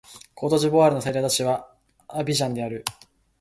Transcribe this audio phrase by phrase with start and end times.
[0.33, 1.71] コートジボワールの最大都市は
[2.07, 2.83] アビジャンである